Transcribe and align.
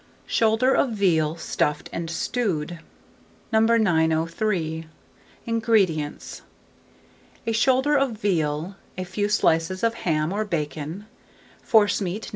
SHOULDER 0.25 0.73
OF 0.73 0.89
VEAL, 0.93 1.35
Stuffed 1.35 1.87
and 1.93 2.09
Stewed. 2.09 2.79
903. 3.53 4.87
INGREDIENTS. 5.45 6.41
A 7.45 7.51
shoulder 7.51 7.95
of 7.99 8.13
veal, 8.13 8.77
a 8.97 9.03
few 9.03 9.29
slices 9.29 9.83
of 9.83 9.93
ham 9.93 10.33
or 10.33 10.43
bacon, 10.43 11.05
forcemeat 11.61 12.23
No. 12.23 12.29